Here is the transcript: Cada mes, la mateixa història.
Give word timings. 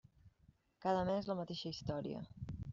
Cada 0.85 1.05
mes, 1.11 1.29
la 1.33 1.37
mateixa 1.43 1.75
història. 1.77 2.27